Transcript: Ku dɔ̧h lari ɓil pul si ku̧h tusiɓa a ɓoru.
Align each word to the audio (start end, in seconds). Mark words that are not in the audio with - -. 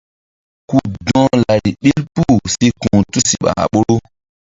Ku 0.69 0.77
dɔ̧h 1.05 1.31
lari 1.43 1.71
ɓil 1.81 2.01
pul 2.13 2.37
si 2.53 2.67
ku̧h 2.79 3.01
tusiɓa 3.11 3.49
a 3.63 3.65
ɓoru. 3.71 3.95